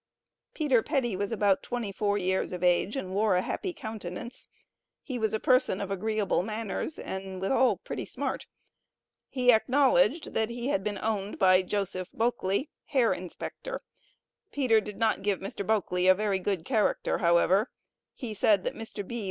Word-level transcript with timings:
PETER 0.55 0.81
PETTY 0.81 1.15
was 1.15 1.31
about 1.31 1.61
twenty 1.61 1.91
four 1.91 2.17
years 2.17 2.51
of 2.53 2.63
age, 2.63 2.95
and 2.95 3.13
wore 3.13 3.35
a 3.35 3.43
happy 3.43 3.71
countenance; 3.71 4.47
he 5.03 5.19
was 5.19 5.31
a 5.31 5.39
person 5.39 5.79
of 5.79 5.91
agreeable 5.91 6.41
manners, 6.41 6.97
and 6.97 7.39
withal 7.39 7.77
pretty 7.77 8.05
smart. 8.05 8.47
He 9.29 9.51
acknowledged, 9.53 10.33
that 10.33 10.49
he 10.49 10.69
had 10.69 10.83
been 10.83 10.97
owned 10.97 11.37
by 11.37 11.61
Joseph 11.61 12.09
Boukley, 12.13 12.69
Hair 12.85 13.13
Inspector. 13.13 13.79
Peter 14.51 14.81
did 14.81 14.97
not 14.97 15.21
give 15.21 15.37
Mr. 15.39 15.63
Boukley 15.63 16.09
a 16.09 16.15
very 16.15 16.39
good 16.39 16.65
character, 16.65 17.19
however; 17.19 17.69
he 18.15 18.33
said, 18.33 18.63
that 18.63 18.73
Mr. 18.73 19.07
B. 19.07 19.19